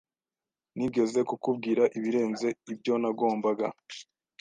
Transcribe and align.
Nigeze 0.75 1.19
kukubwira 1.29 1.83
ibirenze 1.97 2.47
ibyo 2.71 2.93
nagombaga. 3.01 3.67